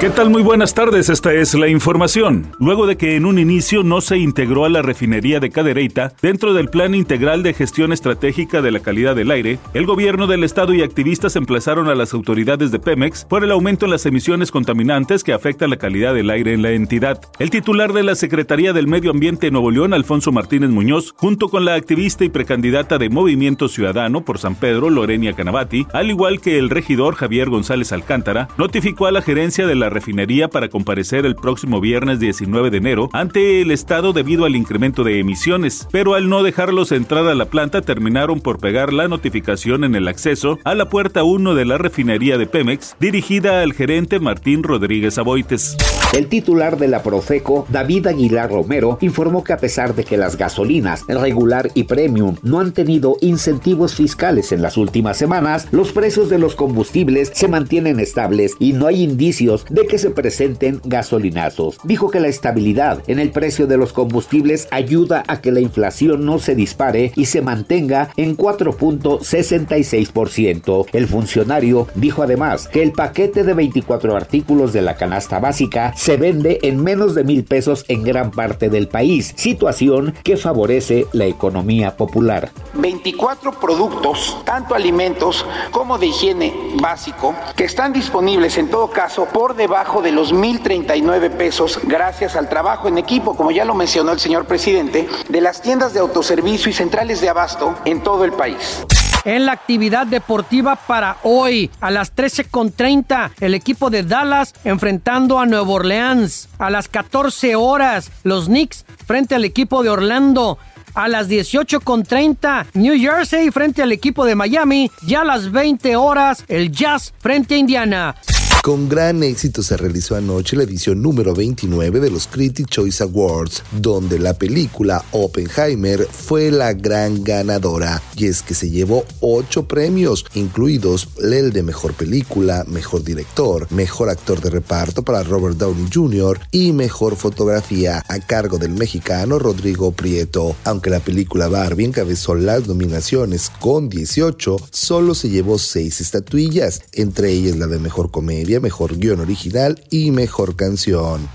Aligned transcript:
¿Qué 0.00 0.08
tal? 0.08 0.30
Muy 0.30 0.42
buenas 0.42 0.72
tardes, 0.72 1.10
esta 1.10 1.34
es 1.34 1.52
la 1.52 1.68
información. 1.68 2.52
Luego 2.58 2.86
de 2.86 2.96
que 2.96 3.16
en 3.16 3.26
un 3.26 3.38
inicio 3.38 3.82
no 3.82 4.00
se 4.00 4.16
integró 4.16 4.64
a 4.64 4.70
la 4.70 4.80
refinería 4.80 5.40
de 5.40 5.50
Cadereyta 5.50 6.14
dentro 6.22 6.54
del 6.54 6.70
Plan 6.70 6.94
Integral 6.94 7.42
de 7.42 7.52
Gestión 7.52 7.92
Estratégica 7.92 8.62
de 8.62 8.70
la 8.70 8.80
Calidad 8.80 9.14
del 9.14 9.30
Aire, 9.30 9.58
el 9.74 9.84
gobierno 9.84 10.26
del 10.26 10.42
estado 10.42 10.72
y 10.72 10.80
activistas 10.80 11.36
emplazaron 11.36 11.88
a 11.88 11.94
las 11.94 12.14
autoridades 12.14 12.70
de 12.70 12.78
Pemex 12.78 13.26
por 13.26 13.44
el 13.44 13.50
aumento 13.50 13.84
en 13.84 13.90
las 13.90 14.06
emisiones 14.06 14.50
contaminantes 14.50 15.22
que 15.22 15.34
afectan 15.34 15.68
la 15.68 15.76
calidad 15.76 16.14
del 16.14 16.30
aire 16.30 16.54
en 16.54 16.62
la 16.62 16.70
entidad. 16.70 17.20
El 17.38 17.50
titular 17.50 17.92
de 17.92 18.02
la 18.02 18.14
Secretaría 18.14 18.72
del 18.72 18.86
Medio 18.86 19.10
Ambiente 19.10 19.48
de 19.48 19.50
Nuevo 19.50 19.70
León, 19.70 19.92
Alfonso 19.92 20.32
Martínez 20.32 20.70
Muñoz, 20.70 21.12
junto 21.14 21.50
con 21.50 21.66
la 21.66 21.74
activista 21.74 22.24
y 22.24 22.30
precandidata 22.30 22.96
de 22.96 23.10
Movimiento 23.10 23.68
Ciudadano 23.68 24.24
por 24.24 24.38
San 24.38 24.54
Pedro, 24.54 24.88
Lorenia 24.88 25.34
Canavati, 25.34 25.86
al 25.92 26.08
igual 26.08 26.40
que 26.40 26.58
el 26.58 26.70
regidor 26.70 27.16
Javier 27.16 27.50
González 27.50 27.92
Alcántara, 27.92 28.48
notificó 28.56 29.04
a 29.04 29.12
la 29.12 29.20
gerencia 29.20 29.66
de 29.66 29.74
la 29.74 29.89
refinería 29.90 30.48
para 30.48 30.68
comparecer 30.68 31.26
el 31.26 31.34
próximo 31.34 31.80
viernes 31.80 32.20
19 32.20 32.70
de 32.70 32.78
enero 32.78 33.10
ante 33.12 33.60
el 33.60 33.70
Estado 33.70 34.12
debido 34.12 34.46
al 34.46 34.56
incremento 34.56 35.04
de 35.04 35.18
emisiones, 35.18 35.86
pero 35.92 36.14
al 36.14 36.28
no 36.28 36.42
dejarlos 36.42 36.92
entrar 36.92 37.26
a 37.26 37.34
la 37.34 37.46
planta 37.46 37.82
terminaron 37.82 38.40
por 38.40 38.58
pegar 38.58 38.92
la 38.92 39.08
notificación 39.08 39.84
en 39.84 39.94
el 39.94 40.08
acceso 40.08 40.58
a 40.64 40.74
la 40.74 40.88
puerta 40.88 41.24
1 41.24 41.54
de 41.54 41.64
la 41.64 41.78
refinería 41.78 42.38
de 42.38 42.46
Pemex, 42.46 42.96
dirigida 42.98 43.62
al 43.62 43.72
gerente 43.72 44.20
Martín 44.20 44.62
Rodríguez 44.62 45.18
Aboites. 45.18 45.76
El 46.12 46.26
titular 46.26 46.76
de 46.76 46.88
la 46.88 47.02
Profeco, 47.02 47.66
David 47.68 48.08
Aguilar 48.08 48.50
Romero, 48.50 48.98
informó 49.00 49.44
que 49.44 49.52
a 49.52 49.58
pesar 49.58 49.94
de 49.94 50.04
que 50.04 50.16
las 50.16 50.36
gasolinas 50.36 51.04
regular 51.06 51.70
y 51.74 51.84
premium 51.84 52.36
no 52.42 52.58
han 52.58 52.72
tenido 52.72 53.16
incentivos 53.20 53.94
fiscales 53.94 54.52
en 54.52 54.62
las 54.62 54.76
últimas 54.76 55.16
semanas, 55.16 55.68
los 55.70 55.92
precios 55.92 56.28
de 56.28 56.38
los 56.38 56.54
combustibles 56.56 57.30
se 57.34 57.48
mantienen 57.48 58.00
estables 58.00 58.54
y 58.58 58.72
no 58.72 58.86
hay 58.86 59.02
indicios 59.02 59.64
de 59.70 59.79
que 59.86 59.98
se 59.98 60.10
presenten 60.10 60.80
gasolinazos. 60.84 61.78
Dijo 61.84 62.10
que 62.10 62.20
la 62.20 62.28
estabilidad 62.28 63.02
en 63.06 63.18
el 63.18 63.30
precio 63.30 63.66
de 63.66 63.76
los 63.76 63.92
combustibles 63.92 64.68
ayuda 64.70 65.22
a 65.26 65.40
que 65.40 65.52
la 65.52 65.60
inflación 65.60 66.24
no 66.24 66.38
se 66.38 66.54
dispare 66.54 67.12
y 67.16 67.26
se 67.26 67.42
mantenga 67.42 68.10
en 68.16 68.36
4.66%. 68.36 70.86
El 70.92 71.06
funcionario 71.06 71.86
dijo 71.94 72.22
además 72.22 72.68
que 72.68 72.82
el 72.82 72.92
paquete 72.92 73.44
de 73.44 73.54
24 73.54 74.16
artículos 74.16 74.72
de 74.72 74.82
la 74.82 74.96
canasta 74.96 75.38
básica 75.38 75.92
se 75.96 76.16
vende 76.16 76.58
en 76.62 76.82
menos 76.82 77.14
de 77.14 77.24
mil 77.24 77.44
pesos 77.44 77.84
en 77.88 78.02
gran 78.02 78.30
parte 78.30 78.70
del 78.70 78.88
país, 78.88 79.32
situación 79.36 80.14
que 80.22 80.36
favorece 80.36 81.06
la 81.12 81.26
economía 81.26 81.96
popular. 81.96 82.50
24 82.74 83.58
productos, 83.58 84.36
tanto 84.44 84.74
alimentos 84.74 85.46
como 85.70 85.96
de 85.98 86.06
higiene 86.06 86.52
básico, 86.80 87.34
que 87.56 87.64
están 87.64 87.92
disponibles 87.92 88.56
en 88.58 88.68
todo 88.68 88.90
caso 88.90 89.26
por 89.26 89.56
debajo 89.56 89.69
de 89.70 90.10
los 90.10 90.34
1.039 90.34 91.30
pesos 91.30 91.78
gracias 91.84 92.34
al 92.34 92.48
trabajo 92.48 92.88
en 92.88 92.98
equipo, 92.98 93.36
como 93.36 93.52
ya 93.52 93.64
lo 93.64 93.72
mencionó 93.72 94.10
el 94.10 94.18
señor 94.18 94.44
presidente, 94.44 95.08
de 95.28 95.40
las 95.40 95.62
tiendas 95.62 95.94
de 95.94 96.00
autoservicio 96.00 96.70
y 96.70 96.72
centrales 96.72 97.20
de 97.20 97.28
abasto 97.28 97.76
en 97.84 98.02
todo 98.02 98.24
el 98.24 98.32
país. 98.32 98.84
En 99.24 99.46
la 99.46 99.52
actividad 99.52 100.08
deportiva 100.08 100.74
para 100.74 101.18
hoy, 101.22 101.70
a 101.80 101.92
las 101.92 102.16
13.30, 102.16 103.30
el 103.38 103.54
equipo 103.54 103.90
de 103.90 104.02
Dallas 104.02 104.54
enfrentando 104.64 105.38
a 105.38 105.46
Nueva 105.46 105.70
Orleans. 105.70 106.48
A 106.58 106.68
las 106.68 106.88
14 106.88 107.54
horas, 107.54 108.10
los 108.24 108.46
Knicks 108.46 108.84
frente 109.06 109.36
al 109.36 109.44
equipo 109.44 109.84
de 109.84 109.90
Orlando. 109.90 110.58
A 110.94 111.06
las 111.06 111.28
18.30, 111.28 112.66
New 112.74 112.98
Jersey 112.98 113.52
frente 113.52 113.82
al 113.82 113.92
equipo 113.92 114.24
de 114.24 114.34
Miami. 114.34 114.90
Ya 115.06 115.20
a 115.20 115.24
las 115.24 115.52
20 115.52 115.94
horas, 115.94 116.44
el 116.48 116.72
Jazz 116.72 117.14
frente 117.20 117.54
a 117.54 117.58
Indiana. 117.58 118.16
Con 118.62 118.90
gran 118.90 119.22
éxito 119.22 119.62
se 119.62 119.78
realizó 119.78 120.16
anoche 120.16 120.54
la 120.54 120.64
edición 120.64 121.00
número 121.00 121.34
29 121.34 121.98
de 121.98 122.10
los 122.10 122.26
Critic 122.26 122.68
Choice 122.68 123.02
Awards, 123.02 123.62
donde 123.80 124.18
la 124.18 124.34
película 124.34 125.02
Oppenheimer 125.12 126.06
fue 126.06 126.50
la 126.50 126.74
gran 126.74 127.24
ganadora, 127.24 128.02
y 128.16 128.26
es 128.26 128.42
que 128.42 128.52
se 128.52 128.68
llevó 128.68 129.06
ocho 129.20 129.66
premios, 129.66 130.26
incluidos 130.34 131.08
el 131.22 131.54
de 131.54 131.62
Mejor 131.62 131.94
Película, 131.94 132.64
Mejor 132.68 133.02
Director, 133.02 133.66
Mejor 133.70 134.10
Actor 134.10 134.42
de 134.42 134.50
Reparto 134.50 135.02
para 135.02 135.22
Robert 135.22 135.56
Downey 135.56 135.88
Jr. 135.90 136.38
y 136.50 136.74
Mejor 136.74 137.16
Fotografía 137.16 138.04
a 138.08 138.18
cargo 138.20 138.58
del 138.58 138.72
mexicano 138.72 139.38
Rodrigo 139.38 139.92
Prieto. 139.92 140.54
Aunque 140.64 140.90
la 140.90 141.00
película 141.00 141.48
Barbie 141.48 141.86
encabezó 141.86 142.34
las 142.34 142.68
nominaciones 142.68 143.50
con 143.58 143.88
18, 143.88 144.58
solo 144.70 145.14
se 145.14 145.30
llevó 145.30 145.58
seis 145.58 146.02
estatuillas, 146.02 146.82
entre 146.92 147.30
ellas 147.30 147.56
la 147.56 147.66
de 147.66 147.78
Mejor 147.78 148.10
Comedia, 148.10 148.49
mejor 148.58 148.96
guion 148.96 149.20
original 149.20 149.80
y 149.90 150.10
mejor 150.10 150.56
canción. 150.56 151.28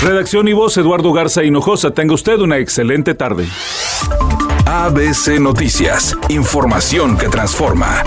Redacción 0.00 0.48
y 0.48 0.52
voz 0.52 0.76
Eduardo 0.78 1.12
Garza 1.12 1.44
Hinojosa. 1.44 1.90
Tenga 1.90 2.14
usted 2.14 2.38
una 2.38 2.58
excelente 2.58 3.14
tarde. 3.14 3.46
ABC 4.64 5.38
Noticias. 5.38 6.16
Información 6.28 7.18
que 7.18 7.28
transforma. 7.28 8.02